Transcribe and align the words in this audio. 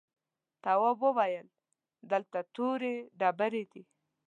تواب 0.63 0.97
وويل: 1.05 1.47
دلته 2.11 2.39
تورې 2.55 2.95
ډبرې 3.19 3.63
دي. 3.71 3.83